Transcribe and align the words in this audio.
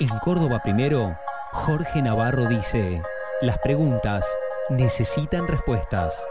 En 0.00 0.08
Córdoba 0.20 0.62
Primero, 0.62 1.18
Jorge 1.52 2.00
Navarro 2.00 2.46
dice, 2.46 3.02
las 3.42 3.58
preguntas 3.58 4.26
necesitan 4.70 5.46
respuestas. 5.46 6.26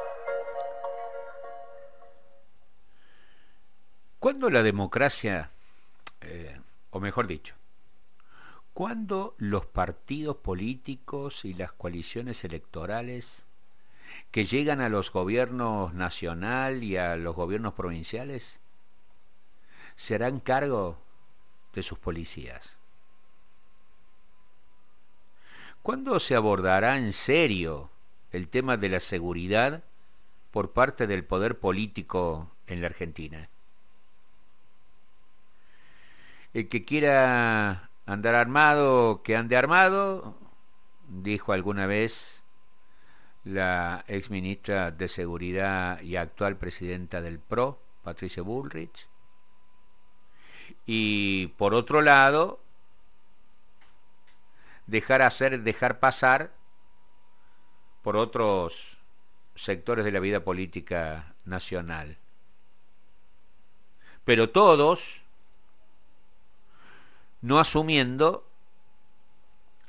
¿Cuándo 4.18 4.50
la 4.50 4.63
democracia, 4.63 5.52
eh, 6.21 6.58
o 6.90 7.00
mejor 7.00 7.28
dicho, 7.28 7.54
cuándo 8.74 9.36
los 9.38 9.68
partidos 9.68 10.38
políticos 10.38 11.46
y 11.46 11.54
las 11.54 11.72
coaliciones 11.72 12.44
electorales 12.44 13.44
que 14.32 14.46
llegan 14.46 14.82
a 14.82 14.90
los 14.90 15.12
gobiernos 15.12 15.94
nacional 15.94 16.84
y 16.84 16.98
a 16.98 17.16
los 17.18 17.36
gobiernos 17.36 17.76
provinciales 17.76 18.56
se 19.96 20.16
harán 20.16 20.40
cargo 20.40 20.98
de 21.76 21.84
sus 21.84 22.00
policías? 22.00 22.79
¿Cuándo 25.89 26.20
se 26.20 26.35
abordará 26.35 26.99
en 26.99 27.13
serio 27.13 27.89
el 28.31 28.48
tema 28.48 28.77
de 28.77 28.89
la 28.89 28.99
seguridad 28.99 29.81
por 30.52 30.70
parte 30.70 31.07
del 31.07 31.23
poder 31.23 31.57
político 31.57 32.48
en 32.67 32.81
la 32.81 32.85
Argentina? 32.85 33.49
El 36.53 36.70
que 36.70 36.85
quiera 36.85 37.89
andar 38.05 38.35
armado, 38.35 39.23
que 39.23 39.35
ande 39.35 39.57
armado, 39.57 40.35
dijo 41.07 41.53
alguna 41.53 41.88
vez 41.88 42.40
la 43.43 44.05
ex 44.07 44.29
ministra 44.29 44.91
de 44.91 45.07
Seguridad 45.07 45.99
y 46.01 46.17
actual 46.17 46.55
presidenta 46.55 47.20
del 47.20 47.40
PRO, 47.40 47.79
Patricia 48.03 48.43
Bullrich. 48.43 49.07
Y 50.85 51.48
por 51.57 51.73
otro 51.73 52.03
lado, 52.03 52.59
dejar 54.89 55.21
hacer, 55.21 55.62
dejar 55.62 55.99
pasar 55.99 56.51
por 58.01 58.18
otros 58.18 58.98
sectores 59.55 60.04
de 60.04 60.12
la 60.12 60.20
vida 60.20 60.40
política 60.40 61.34
nacional. 61.46 62.18
Pero 64.25 64.50
todos 64.50 65.22
no 67.41 67.59
asumiendo 67.59 68.46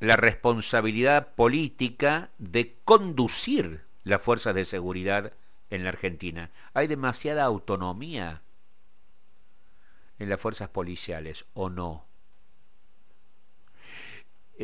la 0.01 0.17
responsabilidad 0.17 1.29
política 1.35 2.29
de 2.39 2.75
conducir 2.85 3.83
las 4.05 4.23
fuerzas 4.23 4.55
de 4.55 4.65
seguridad 4.65 5.33
en 5.71 5.85
la 5.85 5.91
Argentina. 5.91 6.51
Hay 6.75 6.87
demasiada 6.87 7.45
autonomía 7.45 8.41
en 10.19 10.29
las 10.29 10.41
fuerzas 10.41 10.69
policiales, 10.69 11.45
¿o 11.55 11.71
no? 11.71 12.05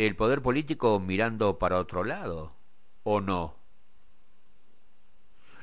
El 0.04 0.14
poder 0.14 0.42
político 0.42 1.00
mirando 1.00 1.58
para 1.58 1.78
otro 1.78 2.04
lado, 2.04 2.52
¿o 3.02 3.22
no? 3.22 3.54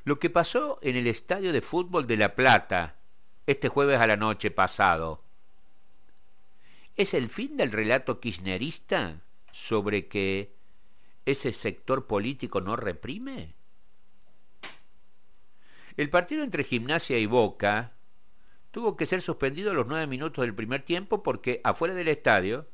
Lo 0.06 0.20
que 0.20 0.32
pasó 0.32 0.80
en 0.82 0.96
el 0.96 1.06
estadio 1.06 1.54
de 1.54 1.62
fútbol 1.62 2.08
de 2.08 2.18
La 2.18 2.34
Plata 2.34 2.96
este 3.46 3.70
jueves 3.70 4.00
a 4.00 4.08
la 4.08 4.18
noche 4.18 4.50
pasado, 4.50 5.22
¿es 6.98 7.14
el 7.14 7.30
fin 7.30 7.58
del 7.58 7.72
relato 7.72 8.20
kirchnerista 8.20 9.18
sobre 9.52 10.08
que 10.08 10.50
ese 11.28 11.54
sector 11.54 12.06
político 12.06 12.60
no 12.60 12.76
reprime? 12.76 13.50
El 15.96 16.10
partido 16.10 16.44
entre 16.44 16.64
Gimnasia 16.64 17.20
y 17.20 17.28
Boca 17.28 17.92
tuvo 18.72 18.98
que 18.98 19.06
ser 19.06 19.22
suspendido 19.22 19.70
a 19.70 19.74
los 19.76 19.86
nueve 19.86 20.08
minutos 20.08 20.44
del 20.44 20.56
primer 20.56 20.82
tiempo 20.82 21.22
porque 21.22 21.62
afuera 21.64 21.94
del 21.94 22.08
estadio 22.08 22.66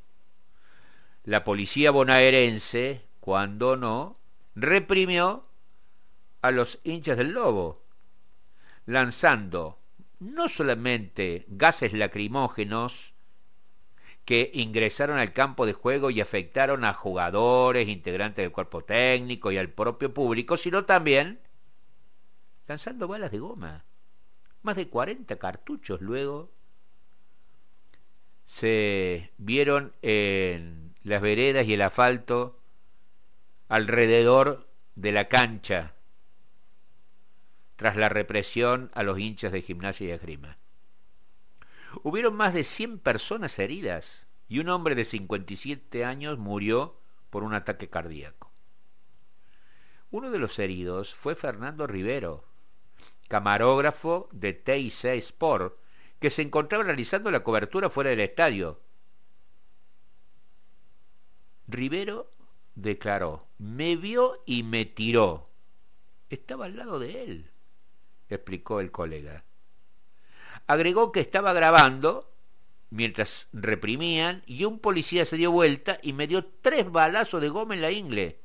la 1.24 1.44
policía 1.44 1.92
bonaerense, 1.92 3.02
cuando 3.20 3.76
no, 3.76 4.16
reprimió 4.56 5.44
a 6.42 6.52
los 6.52 6.80
hinchas 6.84 7.18
del 7.18 7.32
lobo, 7.32 7.80
lanzando 8.86 9.78
no 10.20 10.50
solamente 10.50 11.46
gases 11.48 11.94
lacrimógenos 11.94 13.12
que 14.26 14.52
ingresaron 14.54 15.18
al 15.18 15.34
campo 15.34 15.66
de 15.66 15.74
juego 15.74 16.12
y 16.12 16.22
afectaron 16.22 16.84
a 16.84 16.94
jugadores, 16.94 17.88
integrantes 17.88 18.44
del 18.44 18.52
cuerpo 18.52 18.84
técnico 18.84 19.52
y 19.52 19.58
al 19.58 19.70
propio 19.70 20.14
público, 20.14 20.56
sino 20.56 20.86
también 20.86 21.40
lanzando 22.68 23.08
balas 23.08 23.32
de 23.32 23.40
goma. 23.40 23.84
Más 24.62 24.76
de 24.76 24.88
40 24.88 25.36
cartuchos 25.38 26.02
luego 26.02 26.50
se 28.46 29.32
vieron 29.38 29.94
en 30.02 30.89
las 31.04 31.22
veredas 31.22 31.66
y 31.66 31.74
el 31.74 31.82
asfalto 31.82 32.58
alrededor 33.68 34.66
de 34.96 35.12
la 35.12 35.28
cancha 35.28 35.94
tras 37.76 37.96
la 37.96 38.10
represión 38.10 38.92
a 38.94 39.04
los 39.04 39.18
hinchas 39.20 39.54
de 39.54 39.62
gimnasia 39.62 40.08
y 40.08 40.12
esgrima. 40.12 40.58
Hubieron 42.04 42.36
más 42.36 42.54
de 42.54 42.64
100 42.64 43.00
personas 43.00 43.58
heridas 43.58 44.22
y 44.50 44.60
un 44.60 44.70
hombre 44.70 44.96
de 44.96 45.06
57 45.06 46.04
años 46.04 46.38
murió 46.38 46.96
por 47.30 47.44
un 47.44 47.54
ataque 47.54 47.88
cardíaco. 47.88 48.52
Uno 50.12 50.32
de 50.32 50.40
los 50.40 50.58
heridos 50.60 51.14
fue 51.14 51.36
Fernando 51.36 51.88
Rivero, 51.88 52.44
camarógrafo 53.28 54.28
de 54.32 54.54
TIC 54.54 55.06
Sport, 55.06 55.76
que 56.20 56.32
se 56.32 56.42
encontraba 56.42 56.84
realizando 56.84 57.32
la 57.32 57.44
cobertura 57.44 57.90
fuera 57.90 58.10
del 58.10 58.20
estadio 58.20 58.80
Rivero 61.70 62.28
declaró, 62.76 63.46
me 63.60 63.96
vio 63.96 64.42
y 64.46 64.64
me 64.64 64.86
tiró. 64.86 65.48
Estaba 66.30 66.66
al 66.66 66.78
lado 66.78 67.00
de 67.00 67.24
él, 67.24 67.46
explicó 68.30 68.80
el 68.80 68.92
colega. 68.92 69.44
Agregó 70.68 71.12
que 71.12 71.20
estaba 71.20 71.54
grabando 71.54 72.28
mientras 72.90 73.48
reprimían 73.54 74.44
y 74.48 74.66
un 74.66 74.80
policía 74.80 75.26
se 75.26 75.38
dio 75.38 75.52
vuelta 75.52 76.00
y 76.02 76.14
me 76.14 76.28
dio 76.28 76.44
tres 76.46 76.92
balazos 76.92 77.42
de 77.42 77.50
goma 77.50 77.76
en 77.76 77.82
la 77.82 77.92
ingle. 77.92 78.38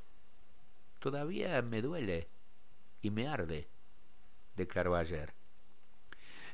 Todavía 1.01 1.61
me 1.62 1.83
duele 1.83 2.29
y 3.03 3.11
me 3.11 3.29
arde, 3.29 3.67
declaró 4.56 4.97
ayer. 4.97 5.33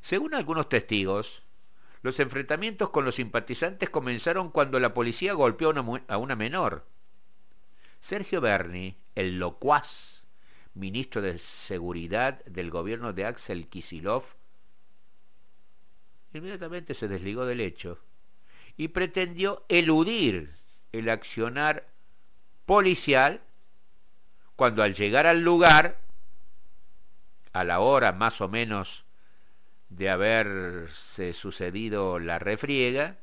Según 0.03 0.35
algunos 0.35 0.69
testigos, 0.69 1.43
los 2.03 2.19
enfrentamientos 2.21 2.91
con 2.91 3.05
los 3.05 3.17
simpatizantes 3.17 3.91
comenzaron 3.91 4.51
cuando 4.51 4.81
la 4.81 4.95
policía 4.95 5.35
golpeó 5.35 5.75
a 6.09 6.17
una 6.17 6.37
menor. 6.37 6.85
Sergio 8.01 8.41
Berni, 8.41 8.95
el 9.15 9.39
locuaz 9.39 10.23
ministro 10.75 11.21
de 11.21 11.37
Seguridad 11.39 12.43
del 12.45 12.71
gobierno 12.71 13.13
de 13.13 13.27
Axel 13.27 13.67
Kisilov, 13.67 14.25
inmediatamente 16.33 16.95
se 16.95 17.09
desligó 17.09 17.45
del 17.45 17.61
hecho 17.61 17.99
y 18.77 18.89
pretendió 18.89 19.63
eludir 19.69 20.55
el 20.93 21.09
accionar 21.11 21.85
policial 22.65 23.41
cuando 24.57 24.83
al 24.83 24.95
llegar 24.95 25.27
al 25.27 25.41
lugar, 25.41 25.99
a 27.53 27.65
la 27.65 27.81
hora 27.81 28.13
más 28.13 28.41
o 28.41 28.49
menos 28.49 29.05
de 29.91 30.09
haberse 30.09 31.35
sucedido 31.35 32.19
la 32.19 32.39
refriega, 32.39 33.17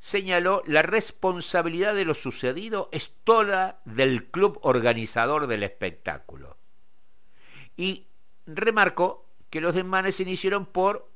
señaló 0.00 0.62
la 0.66 0.82
responsabilidad 0.82 1.94
de 1.94 2.06
lo 2.06 2.14
sucedido 2.14 2.88
es 2.90 3.12
toda 3.24 3.78
del 3.84 4.24
club 4.24 4.58
organizador 4.62 5.46
del 5.46 5.62
espectáculo. 5.62 6.56
Y 7.76 8.04
remarcó 8.46 9.24
que 9.50 9.60
los 9.60 9.74
desmanes 9.74 10.16
se 10.16 10.22
iniciaron 10.22 10.64
por 10.64 11.06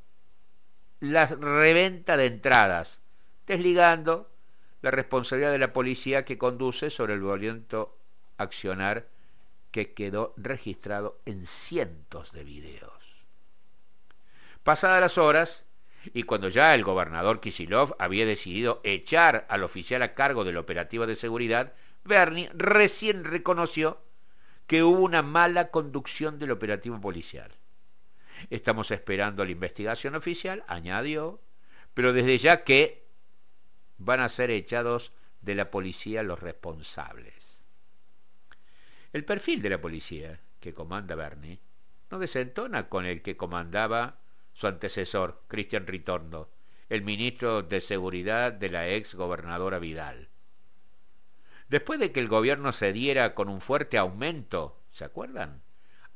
la 1.00 1.26
reventa 1.26 2.16
de 2.16 2.26
entradas, 2.26 2.98
desligando 3.46 4.28
la 4.82 4.90
responsabilidad 4.90 5.52
de 5.52 5.58
la 5.58 5.72
policía 5.72 6.24
que 6.24 6.38
conduce 6.38 6.90
sobre 6.90 7.14
el 7.14 7.20
violento 7.20 7.94
accionar 8.36 9.06
que 9.70 9.92
quedó 9.92 10.34
registrado 10.36 11.16
en 11.24 11.46
cientos 11.46 12.32
de 12.32 12.44
videos. 12.44 13.03
Pasadas 14.64 15.00
las 15.00 15.18
horas, 15.18 15.62
y 16.12 16.24
cuando 16.24 16.48
ya 16.48 16.74
el 16.74 16.82
gobernador 16.82 17.40
Kisilov 17.40 17.94
había 17.98 18.26
decidido 18.26 18.80
echar 18.82 19.46
al 19.48 19.62
oficial 19.62 20.02
a 20.02 20.14
cargo 20.14 20.44
del 20.44 20.56
operativo 20.56 21.06
de 21.06 21.16
seguridad, 21.16 21.72
Bernie 22.04 22.50
recién 22.54 23.24
reconoció 23.24 23.98
que 24.66 24.82
hubo 24.82 25.00
una 25.00 25.22
mala 25.22 25.68
conducción 25.68 26.38
del 26.38 26.50
operativo 26.50 27.00
policial. 27.00 27.50
Estamos 28.50 28.90
esperando 28.90 29.44
la 29.44 29.50
investigación 29.50 30.14
oficial, 30.14 30.64
añadió, 30.66 31.38
pero 31.92 32.12
desde 32.12 32.38
ya 32.38 32.64
que 32.64 33.02
van 33.98 34.20
a 34.20 34.28
ser 34.28 34.50
echados 34.50 35.12
de 35.42 35.54
la 35.54 35.70
policía 35.70 36.22
los 36.22 36.40
responsables. 36.40 37.34
El 39.12 39.24
perfil 39.24 39.62
de 39.62 39.70
la 39.70 39.80
policía 39.80 40.38
que 40.60 40.74
comanda 40.74 41.14
Bernie 41.14 41.58
no 42.10 42.18
desentona 42.18 42.88
con 42.88 43.04
el 43.06 43.22
que 43.22 43.36
comandaba 43.36 44.16
su 44.54 44.66
antecesor, 44.66 45.40
Cristian 45.48 45.86
Ritorno, 45.86 46.48
el 46.88 47.02
ministro 47.02 47.62
de 47.62 47.80
Seguridad 47.80 48.52
de 48.52 48.70
la 48.70 48.88
ex 48.88 49.14
gobernadora 49.14 49.78
Vidal. 49.78 50.28
Después 51.68 51.98
de 51.98 52.12
que 52.12 52.20
el 52.20 52.28
gobierno 52.28 52.72
se 52.72 52.92
diera 52.92 53.34
con 53.34 53.48
un 53.48 53.60
fuerte 53.60 53.98
aumento, 53.98 54.78
¿se 54.92 55.04
acuerdan? 55.04 55.60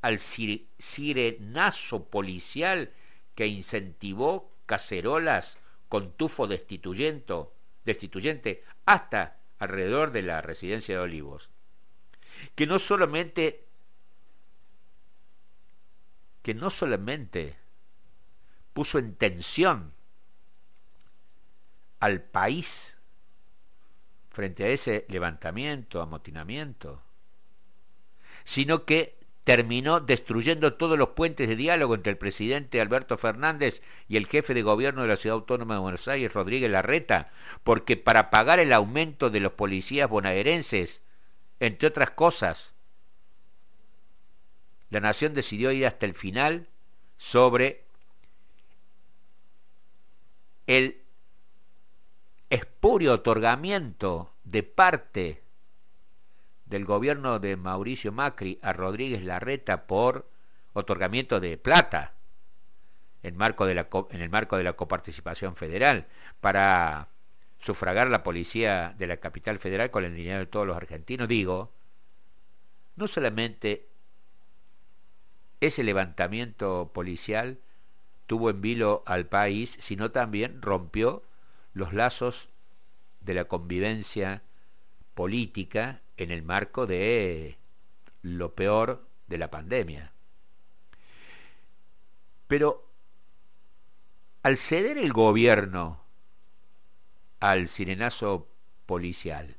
Al 0.03 0.21
sirenazo 0.21 2.05
policial 2.05 2.93
que 3.35 3.47
incentivó 3.47 4.51
cacerolas 4.67 5.57
con 5.89 6.13
tufo 6.13 6.47
destituyente, 6.47 7.35
destituyente 7.85 8.63
hasta 8.85 9.37
alrededor 9.59 10.13
de 10.13 10.23
la 10.23 10.41
residencia 10.43 10.95
de 10.97 11.01
Olivos, 11.01 11.49
que 12.55 12.67
no 12.67 12.79
solamente 12.79 13.65
que 16.43 16.55
no 16.55 16.71
solamente 16.71 17.57
puso 18.79 19.01
en 19.01 19.13
tensión 19.17 19.93
al 21.99 22.23
país 22.23 22.95
frente 24.31 24.63
a 24.63 24.69
ese 24.69 25.05
levantamiento, 25.09 26.01
amotinamiento, 26.01 27.03
sino 28.45 28.85
que 28.85 29.17
terminó 29.43 29.99
destruyendo 29.99 30.75
todos 30.75 30.97
los 30.97 31.09
puentes 31.09 31.49
de 31.49 31.57
diálogo 31.57 31.97
entre 31.97 32.13
el 32.13 32.19
presidente 32.19 32.81
Alberto 32.81 33.19
Fernández 33.19 33.83
y 34.09 34.17
el 34.17 34.29
jefe 34.29 34.55
de 34.55 34.63
gobierno 34.63 35.03
de 35.03 35.09
la 35.09 35.17
Ciudad 35.17 35.39
Autónoma 35.39 35.75
de 35.75 35.81
Buenos 35.81 36.07
Aires, 36.07 36.33
Rodríguez 36.33 36.71
Larreta, 36.71 37.33
porque 37.65 37.97
para 37.97 38.31
pagar 38.31 38.61
el 38.61 38.73
aumento 38.73 39.29
de 39.29 39.41
los 39.41 39.55
policías 39.55 40.09
bonaerenses, 40.09 41.01
entre 41.59 41.89
otras 41.89 42.11
cosas, 42.11 42.71
la 44.91 45.01
nación 45.01 45.35
decidió 45.35 45.73
ir 45.73 45.85
hasta 45.85 46.07
el 46.07 46.15
final 46.15 46.69
sobre 47.17 47.88
el 50.69 51.01
espurio 52.51 53.15
otorgamiento 53.15 54.31
de 54.45 54.63
parte 54.63 55.41
del 56.67 56.85
gobierno 56.85 57.39
de 57.39 57.57
Mauricio 57.57 58.13
Macri 58.13 58.59
a 58.63 58.75
Rodríguez 58.75 59.25
Larreta 59.25 59.87
por 59.87 60.27
otorgamiento 60.75 61.41
de 61.41 61.57
plata 61.57 62.13
en, 63.23 63.37
marco 63.37 63.65
de 63.65 63.75
la, 63.75 63.89
en 64.11 64.21
el 64.21 64.29
marco 64.29 64.59
de 64.59 64.65
la 64.65 64.75
coparticipación 64.75 65.57
federal 65.57 66.07
para 66.43 67.09
sufragar 67.61 68.09
la 68.09 68.23
policía 68.23 68.95
de 68.99 69.07
la 69.07 69.17
capital 69.17 69.59
federal 69.59 69.91
con 69.91 70.05
el 70.05 70.15
dinero 70.15 70.41
de 70.41 70.47
todos 70.47 70.67
los 70.67 70.77
argentinos, 70.77 71.29
digo, 71.29 71.73
no 72.97 73.09
solamente 73.09 73.87
ese 75.63 75.83
levantamiento 75.83 76.91
policial 76.93 77.57
tuvo 78.29 78.51
en 78.51 78.61
vilo 78.61 79.03
al 79.07 79.27
país, 79.27 79.79
sino 79.81 80.11
también 80.11 80.61
rompió 80.61 81.23
los 81.73 81.95
lazos 81.95 82.47
de 83.23 83.33
la 83.33 83.47
convivencia 83.47 84.43
política 85.15 85.99
en 86.19 86.31
el 86.31 86.43
marco 86.43 86.87
de 86.87 87.57
lo 88.23 88.53
peor 88.53 89.03
de 89.29 89.39
la 89.39 89.51
pandemia. 89.51 90.13
Pero 92.49 92.85
al 94.43 94.59
ceder 94.59 94.99
el 94.99 95.13
gobierno 95.15 95.99
al 97.41 97.69
sirenazo 97.69 98.47
policial, 98.85 99.57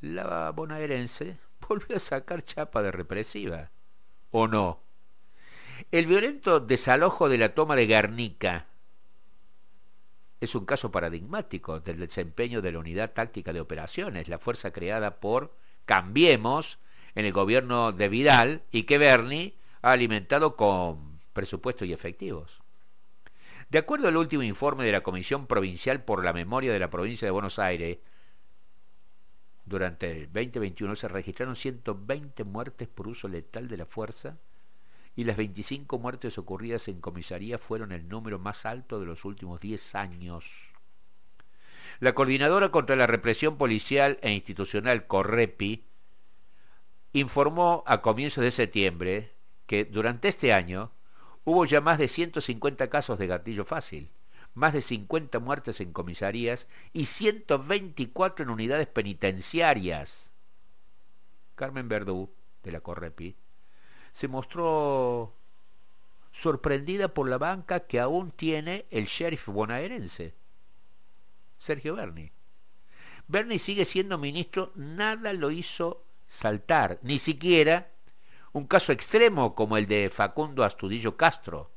la 0.00 0.50
bonaerense 0.50 1.36
volvió 1.68 1.96
a 1.96 2.00
sacar 2.00 2.44
chapa 2.44 2.82
de 2.82 2.90
represiva, 2.90 3.70
¿o 4.32 4.48
no? 4.48 4.85
El 5.92 6.06
violento 6.06 6.60
desalojo 6.60 7.28
de 7.28 7.38
la 7.38 7.54
toma 7.54 7.76
de 7.76 7.86
Guernica 7.86 8.66
es 10.40 10.54
un 10.54 10.64
caso 10.64 10.90
paradigmático 10.90 11.80
del 11.80 11.98
desempeño 11.98 12.62
de 12.62 12.72
la 12.72 12.78
Unidad 12.78 13.12
Táctica 13.12 13.52
de 13.52 13.60
Operaciones, 13.60 14.28
la 14.28 14.38
fuerza 14.38 14.70
creada 14.70 15.16
por 15.16 15.52
Cambiemos 15.84 16.78
en 17.14 17.26
el 17.26 17.32
gobierno 17.32 17.92
de 17.92 18.08
Vidal 18.08 18.60
y 18.72 18.84
que 18.84 18.98
Berni 18.98 19.54
ha 19.82 19.92
alimentado 19.92 20.56
con 20.56 20.98
presupuestos 21.32 21.86
y 21.86 21.92
efectivos. 21.92 22.50
De 23.70 23.78
acuerdo 23.78 24.08
al 24.08 24.16
último 24.16 24.42
informe 24.42 24.84
de 24.84 24.92
la 24.92 25.02
Comisión 25.02 25.46
Provincial 25.46 26.02
por 26.02 26.24
la 26.24 26.32
Memoria 26.32 26.72
de 26.72 26.78
la 26.78 26.90
Provincia 26.90 27.26
de 27.26 27.32
Buenos 27.32 27.58
Aires, 27.58 27.98
durante 29.64 30.10
el 30.10 30.32
2021 30.32 30.96
se 30.96 31.08
registraron 31.08 31.56
120 31.56 32.44
muertes 32.44 32.88
por 32.88 33.08
uso 33.08 33.28
letal 33.28 33.68
de 33.68 33.76
la 33.76 33.86
fuerza 33.86 34.36
y 35.16 35.24
las 35.24 35.38
25 35.38 35.98
muertes 35.98 36.36
ocurridas 36.36 36.88
en 36.88 37.00
comisaría 37.00 37.56
fueron 37.56 37.90
el 37.90 38.08
número 38.08 38.38
más 38.38 38.66
alto 38.66 39.00
de 39.00 39.06
los 39.06 39.24
últimos 39.24 39.60
10 39.60 39.94
años. 39.94 40.44
La 42.00 42.14
Coordinadora 42.14 42.68
contra 42.70 42.94
la 42.94 43.06
Represión 43.06 43.56
Policial 43.56 44.18
e 44.20 44.30
Institucional, 44.32 45.06
Correpi, 45.06 45.82
informó 47.14 47.82
a 47.86 48.02
comienzos 48.02 48.44
de 48.44 48.50
septiembre 48.50 49.30
que 49.66 49.86
durante 49.86 50.28
este 50.28 50.52
año 50.52 50.90
hubo 51.44 51.64
ya 51.64 51.80
más 51.80 51.96
de 51.96 52.08
150 52.08 52.88
casos 52.90 53.18
de 53.18 53.26
gatillo 53.26 53.64
fácil, 53.64 54.10
más 54.54 54.74
de 54.74 54.82
50 54.82 55.38
muertes 55.38 55.80
en 55.80 55.92
comisarías 55.92 56.66
y 56.92 57.06
124 57.06 58.44
en 58.44 58.50
unidades 58.50 58.88
penitenciarias. 58.88 60.14
Carmen 61.54 61.88
Verdú, 61.88 62.28
de 62.62 62.72
la 62.72 62.80
Correpi, 62.80 63.34
se 64.16 64.28
mostró 64.28 65.30
sorprendida 66.32 67.08
por 67.08 67.28
la 67.28 67.36
banca 67.36 67.80
que 67.80 68.00
aún 68.00 68.30
tiene 68.30 68.86
el 68.90 69.04
sheriff 69.04 69.48
bonaerense, 69.48 70.32
Sergio 71.58 71.96
Berni. 71.96 72.30
Berni 73.28 73.58
sigue 73.58 73.84
siendo 73.84 74.16
ministro, 74.16 74.72
nada 74.74 75.34
lo 75.34 75.50
hizo 75.50 76.02
saltar, 76.26 76.98
ni 77.02 77.18
siquiera 77.18 77.88
un 78.52 78.66
caso 78.66 78.90
extremo 78.90 79.54
como 79.54 79.76
el 79.76 79.86
de 79.86 80.08
Facundo 80.08 80.64
Astudillo 80.64 81.14
Castro. 81.18 81.68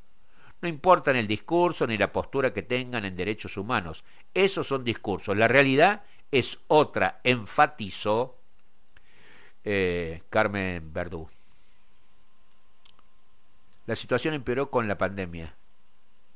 No 0.61 0.69
importa 0.69 1.11
el 1.11 1.27
discurso 1.27 1.87
ni 1.87 1.97
la 1.97 2.13
postura 2.13 2.53
que 2.53 2.61
tengan 2.61 3.03
en 3.03 3.17
derechos 3.17 3.57
humanos, 3.57 4.05
esos 4.33 4.65
son 4.65 4.85
discursos. 4.85 5.35
La 5.35 5.49
realidad 5.49 6.03
es 6.31 6.57
otra, 6.67 7.19
enfatizó 7.25 8.37
eh, 9.65 10.21
Carmen 10.29 10.93
Verdú. 10.93 11.29
La 13.89 13.95
situación 13.95 14.35
empeoró 14.35 14.69
con 14.69 14.87
la 14.87 14.99
pandemia 14.99 15.51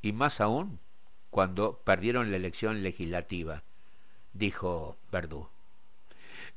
y 0.01 0.11
más 0.11 0.41
aún 0.41 0.79
cuando 1.29 1.79
perdieron 1.83 2.31
la 2.31 2.37
elección 2.37 2.81
legislativa, 2.81 3.61
dijo 4.33 4.97
Verdú, 5.11 5.47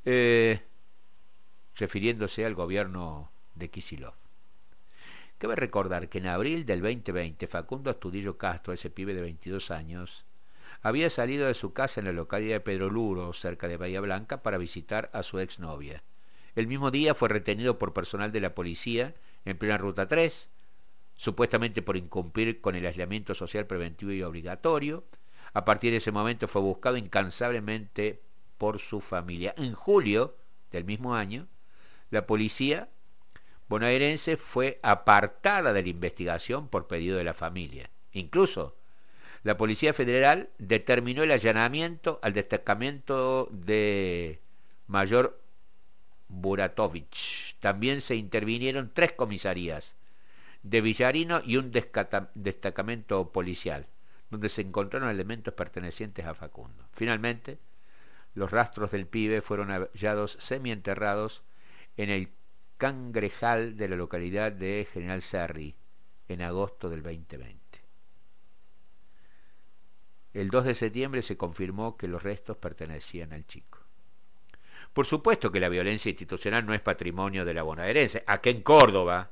eh, 0.07 0.59
refiriéndose 1.77 2.47
al 2.47 2.55
gobierno 2.55 3.29
de 3.57 3.69
Kisilov. 3.69 4.15
Cabe 5.37 5.57
recordar 5.57 6.09
que 6.09 6.17
en 6.17 6.29
abril 6.29 6.65
del 6.65 6.81
2020 6.81 7.47
Facundo 7.47 7.91
Astudillo 7.91 8.39
Castro, 8.39 8.73
ese 8.73 8.89
pibe 8.89 9.13
de 9.13 9.21
22 9.21 9.71
años, 9.71 10.25
había 10.81 11.11
salido 11.11 11.47
de 11.47 11.53
su 11.53 11.75
casa 11.75 12.01
en 12.01 12.07
la 12.07 12.13
localidad 12.13 12.55
de 12.55 12.61
Pedro 12.61 12.89
Luro, 12.89 13.35
cerca 13.35 13.69
de 13.69 13.77
Bahía 13.77 14.01
Blanca, 14.01 14.39
para 14.39 14.57
visitar 14.57 15.11
a 15.13 15.23
su 15.23 15.41
exnovia. 15.41 16.03
El 16.55 16.67
mismo 16.67 16.91
día 16.91 17.15
fue 17.15 17.29
retenido 17.29 17.79
por 17.79 17.93
personal 17.93 18.33
de 18.33 18.41
la 18.41 18.55
policía 18.55 19.13
en 19.45 19.59
plena 19.59 19.77
Ruta 19.77 20.09
3, 20.09 20.49
supuestamente 21.17 21.83
por 21.83 21.97
incumplir 21.97 22.61
con 22.61 22.75
el 22.75 22.87
aislamiento 22.87 23.35
social 23.35 23.67
preventivo 23.67 24.13
y 24.13 24.23
obligatorio. 24.23 25.05
A 25.53 25.65
partir 25.65 25.91
de 25.91 25.99
ese 25.99 26.13
momento 26.13 26.49
fue 26.49 26.63
buscado 26.63 26.97
incansablemente 26.97 28.21
por 28.59 28.79
su 28.79 29.01
familia. 29.01 29.55
En 29.57 29.75
julio 29.75 30.35
del 30.73 30.85
mismo 30.85 31.15
año, 31.15 31.47
la 32.11 32.27
policía 32.27 32.89
bonaerense 33.69 34.37
fue 34.37 34.79
apartada 34.83 35.73
de 35.73 35.83
la 35.83 35.89
investigación 35.89 36.69
por 36.69 36.87
pedido 36.87 37.19
de 37.19 37.25
la 37.25 37.35
familia. 37.35 37.91
Incluso, 38.13 38.75
la 39.43 39.57
Policía 39.57 39.95
Federal 39.95 40.49
determinó 40.59 41.23
el 41.23 41.31
allanamiento 41.31 42.19
al 42.23 42.33
destacamento 42.33 43.49
de 43.53 44.41
Mayor 44.89 45.39
Buratovich. 46.29 47.55
También 47.61 48.01
se 48.01 48.17
intervinieron 48.17 48.91
tres 48.93 49.13
comisarías, 49.13 49.93
de 50.69 50.81
Villarino 50.81 51.41
y 51.45 51.57
un 51.59 51.71
destacamento 51.71 53.29
policial, 53.31 53.87
donde 54.31 54.49
se 54.49 54.63
encontraron 54.63 55.09
elementos 55.09 55.55
pertenecientes 55.55 56.27
a 56.27 56.35
Facundo. 56.35 56.85
Finalmente, 56.95 57.59
los 58.35 58.51
rastros 58.51 58.91
del 58.91 59.07
pibe 59.07 59.43
fueron 59.43 59.69
hallados 59.71 60.37
semienterrados 60.41 61.41
en 61.97 62.11
el 62.11 62.29
cangrejal 62.79 63.77
de 63.77 63.89
la 63.89 63.97
localidad 63.97 64.51
de 64.51 64.87
General 64.93 65.23
Serri 65.23 65.75
en 66.29 66.43
agosto 66.43 66.91
del 66.91 67.03
2020. 67.03 67.57
El 70.35 70.51
2 70.51 70.65
de 70.65 70.75
septiembre 70.75 71.23
se 71.23 71.37
confirmó 71.37 71.97
que 71.97 72.09
los 72.09 72.23
restos 72.23 72.57
pertenecían 72.57 73.33
al 73.33 73.47
chico. 73.47 73.79
Por 74.93 75.07
supuesto 75.07 75.53
que 75.53 75.61
la 75.61 75.69
violencia 75.69 76.11
institucional 76.11 76.67
no 76.67 76.75
es 76.75 76.81
patrimonio 76.81 77.45
de 77.45 77.55
la 77.55 77.63
bonaerense. 77.63 78.25
Aquí 78.27 78.51
en 78.51 78.63
Córdoba, 78.63 79.31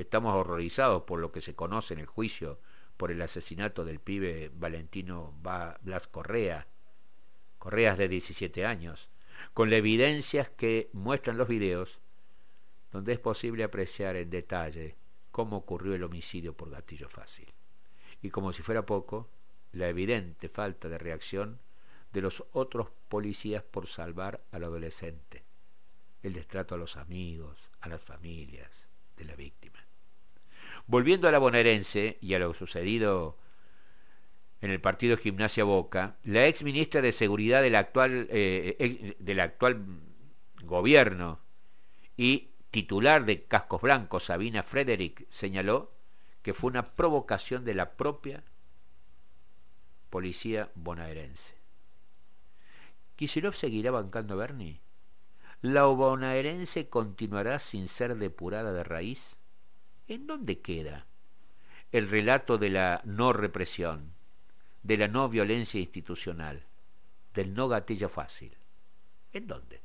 Estamos 0.00 0.34
horrorizados 0.34 1.02
por 1.02 1.20
lo 1.20 1.30
que 1.30 1.42
se 1.42 1.54
conoce 1.54 1.92
en 1.92 2.00
el 2.00 2.06
juicio 2.06 2.58
por 2.96 3.10
el 3.10 3.20
asesinato 3.20 3.84
del 3.84 4.00
pibe 4.00 4.50
Valentino 4.54 5.34
Blas 5.42 6.06
Correa, 6.06 6.66
Correas 7.58 7.98
de 7.98 8.08
17 8.08 8.64
años, 8.64 9.08
con 9.52 9.68
las 9.68 9.80
evidencias 9.80 10.48
que 10.48 10.88
muestran 10.94 11.36
los 11.36 11.48
videos, 11.48 11.98
donde 12.92 13.12
es 13.12 13.18
posible 13.18 13.62
apreciar 13.62 14.16
en 14.16 14.30
detalle 14.30 14.94
cómo 15.30 15.58
ocurrió 15.58 15.94
el 15.94 16.02
homicidio 16.02 16.54
por 16.54 16.70
gatillo 16.70 17.10
fácil. 17.10 17.48
Y 18.22 18.30
como 18.30 18.54
si 18.54 18.62
fuera 18.62 18.86
poco, 18.86 19.28
la 19.72 19.88
evidente 19.88 20.48
falta 20.48 20.88
de 20.88 20.96
reacción 20.96 21.58
de 22.14 22.22
los 22.22 22.42
otros 22.52 22.88
policías 23.10 23.62
por 23.62 23.86
salvar 23.86 24.40
al 24.50 24.64
adolescente, 24.64 25.42
el 26.22 26.32
destrato 26.32 26.74
a 26.74 26.78
los 26.78 26.96
amigos, 26.96 27.58
a 27.82 27.88
las 27.90 28.00
familias 28.00 28.70
de 29.18 29.26
la 29.26 29.36
víctima. 29.36 29.69
Volviendo 30.90 31.28
a 31.28 31.30
la 31.30 31.38
bonaerense 31.38 32.18
y 32.20 32.34
a 32.34 32.40
lo 32.40 32.52
sucedido 32.52 33.36
en 34.60 34.72
el 34.72 34.80
partido 34.80 35.16
Gimnasia 35.16 35.62
Boca, 35.62 36.16
la 36.24 36.48
ex 36.48 36.64
ministra 36.64 37.00
de 37.00 37.12
Seguridad 37.12 37.62
del 37.62 37.76
actual, 37.76 38.26
eh, 38.28 39.14
del 39.20 39.38
actual 39.38 39.84
gobierno 40.64 41.38
y 42.16 42.48
titular 42.72 43.24
de 43.24 43.44
Cascos 43.44 43.82
Blancos, 43.82 44.24
Sabina 44.24 44.64
Frederick, 44.64 45.30
señaló 45.30 45.92
que 46.42 46.54
fue 46.54 46.70
una 46.70 46.88
provocación 46.88 47.64
de 47.64 47.74
la 47.74 47.92
propia 47.92 48.42
policía 50.10 50.70
bonaerense. 50.74 51.54
¿Kisilov 53.14 53.54
seguirá 53.54 53.92
bancando 53.92 54.34
a 54.34 54.38
Bernie? 54.38 54.80
¿La 55.62 55.84
bonaerense 55.84 56.88
continuará 56.88 57.60
sin 57.60 57.86
ser 57.86 58.16
depurada 58.16 58.72
de 58.72 58.82
raíz? 58.82 59.36
¿En 60.10 60.26
dónde 60.26 60.58
queda 60.58 61.06
el 61.92 62.10
relato 62.10 62.58
de 62.58 62.68
la 62.68 63.00
no 63.04 63.32
represión, 63.32 64.12
de 64.82 64.96
la 64.96 65.06
no 65.06 65.28
violencia 65.28 65.78
institucional, 65.78 66.60
del 67.32 67.54
no 67.54 67.68
gatillo 67.68 68.08
fácil? 68.08 68.52
¿En 69.32 69.46
dónde? 69.46 69.80